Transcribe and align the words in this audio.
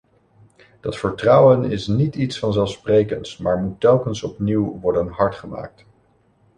Dat 0.79 0.97
vertrouwen 0.97 1.71
is 1.71 1.87
niet 1.87 2.15
iets 2.15 2.39
vanzelfsprekends, 2.39 3.37
maar 3.37 3.57
moet 3.57 3.79
telkens 3.79 4.23
opnieuw 4.23 4.79
worden 4.79 5.07
hard 5.07 5.35
gemaakt. 5.35 5.85